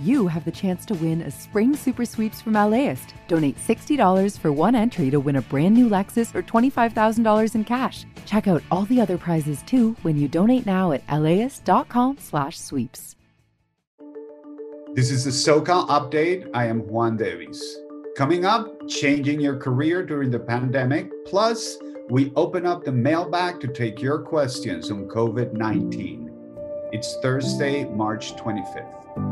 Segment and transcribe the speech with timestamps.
[0.00, 3.14] you have the chance to win a spring super sweeps from LAist.
[3.28, 8.04] Donate $60 for one entry to win a brand new Lexus or $25,000 in cash.
[8.26, 13.16] Check out all the other prizes too when you donate now at laist.com/sweeps.
[14.94, 16.50] This is the SoCal update.
[16.52, 17.78] I am Juan Davis.
[18.16, 21.78] Coming up, changing your career during the pandemic, plus
[22.08, 26.28] we open up the mailbag to take your questions on COVID-19.
[26.92, 29.29] It's Thursday, March 25th.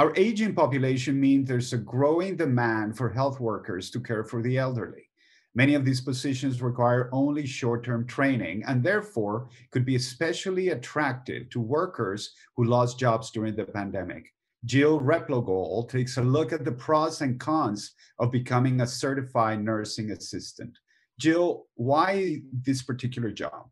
[0.00, 4.56] Our aging population means there's a growing demand for health workers to care for the
[4.56, 5.10] elderly.
[5.54, 11.50] Many of these positions require only short term training and therefore could be especially attractive
[11.50, 14.32] to workers who lost jobs during the pandemic.
[14.64, 20.12] Jill Replogle takes a look at the pros and cons of becoming a certified nursing
[20.12, 20.78] assistant.
[21.18, 23.68] Jill, why this particular job?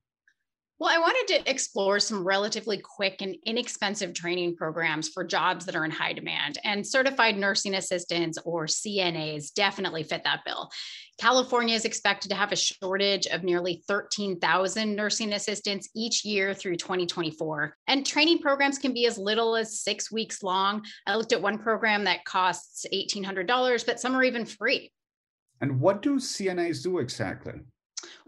[0.80, 5.74] Well, I wanted to explore some relatively quick and inexpensive training programs for jobs that
[5.74, 10.70] are in high demand, and certified nursing assistants or CNAs definitely fit that bill.
[11.18, 16.76] California is expected to have a shortage of nearly 13,000 nursing assistants each year through
[16.76, 17.74] 2024.
[17.88, 20.84] And training programs can be as little as six weeks long.
[21.08, 24.92] I looked at one program that costs $1,800, but some are even free.
[25.60, 27.54] And what do CNAs do exactly?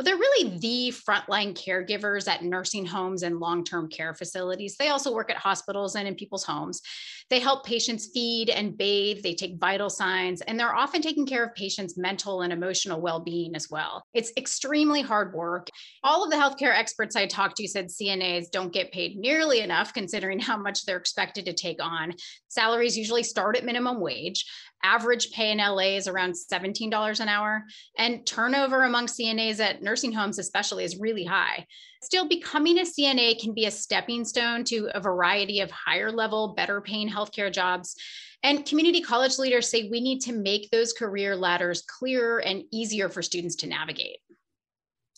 [0.00, 4.78] Well, they're really the frontline caregivers at nursing homes and long term care facilities.
[4.78, 6.80] They also work at hospitals and in people's homes.
[7.28, 11.44] They help patients feed and bathe, they take vital signs, and they're often taking care
[11.44, 14.02] of patients' mental and emotional well being as well.
[14.14, 15.68] It's extremely hard work.
[16.02, 19.92] All of the healthcare experts I talked to said CNAs don't get paid nearly enough
[19.92, 22.14] considering how much they're expected to take on.
[22.48, 24.46] Salaries usually start at minimum wage.
[24.82, 27.64] Average pay in LA is around $17 an hour,
[27.98, 31.66] and turnover among CNAs at nursing homes, especially, is really high.
[32.02, 36.54] Still, becoming a CNA can be a stepping stone to a variety of higher level,
[36.56, 37.94] better paying healthcare jobs.
[38.42, 43.10] And community college leaders say we need to make those career ladders clearer and easier
[43.10, 44.18] for students to navigate.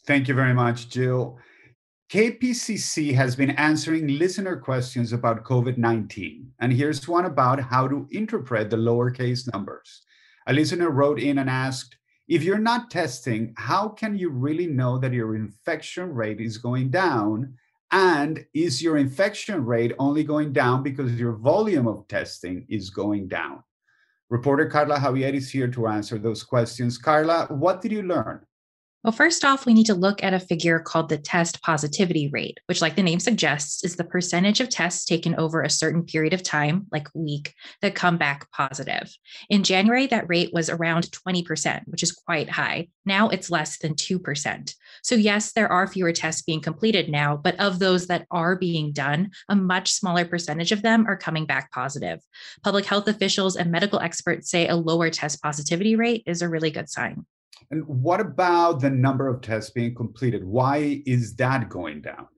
[0.06, 1.38] Thank you very much, Jill.
[2.12, 6.53] KPCC has been answering listener questions about COVID 19.
[6.61, 10.03] And here's one about how to interpret the lower case numbers.
[10.47, 11.97] A listener wrote in and asked
[12.28, 16.91] If you're not testing, how can you really know that your infection rate is going
[16.91, 17.55] down?
[17.93, 23.29] And is your infection rate only going down because your volume of testing is going
[23.29, 23.65] down?
[24.29, 26.99] Reporter Carla Javier is here to answer those questions.
[26.99, 28.44] Carla, what did you learn?
[29.04, 32.60] Well, first off, we need to look at a figure called the test positivity rate,
[32.66, 36.32] which, like the name suggests, is the percentage of tests taken over a certain period
[36.32, 39.12] of time, like week, that come back positive.
[39.50, 42.90] In January, that rate was around 20%, which is quite high.
[43.04, 44.72] Now it's less than 2%.
[45.02, 48.92] So, yes, there are fewer tests being completed now, but of those that are being
[48.92, 52.20] done, a much smaller percentage of them are coming back positive.
[52.62, 56.70] Public health officials and medical experts say a lower test positivity rate is a really
[56.70, 57.26] good sign.
[57.72, 60.44] And what about the number of tests being completed?
[60.44, 62.28] Why is that going down?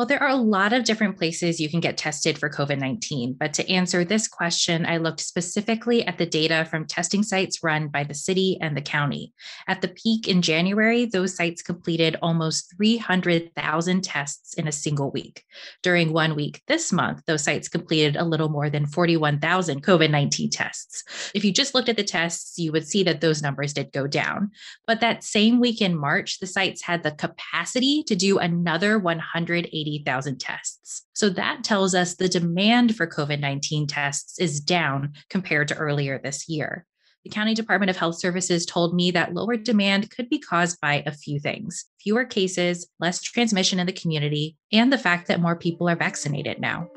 [0.00, 3.34] Well, there are a lot of different places you can get tested for COVID 19.
[3.38, 7.88] But to answer this question, I looked specifically at the data from testing sites run
[7.88, 9.34] by the city and the county.
[9.68, 15.44] At the peak in January, those sites completed almost 300,000 tests in a single week.
[15.82, 20.48] During one week this month, those sites completed a little more than 41,000 COVID 19
[20.48, 21.30] tests.
[21.34, 24.06] If you just looked at the tests, you would see that those numbers did go
[24.06, 24.52] down.
[24.86, 29.89] But that same week in March, the sites had the capacity to do another 180
[29.94, 31.06] 80,000 tests.
[31.14, 36.20] So that tells us the demand for COVID 19 tests is down compared to earlier
[36.22, 36.86] this year.
[37.24, 41.02] The County Department of Health Services told me that lower demand could be caused by
[41.04, 45.56] a few things fewer cases, less transmission in the community, and the fact that more
[45.56, 46.88] people are vaccinated now.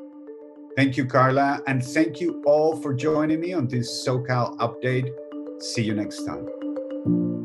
[0.77, 1.61] Thank you, Carla.
[1.67, 5.09] And thank you all for joining me on this SoCal update.
[5.61, 7.42] See you next time.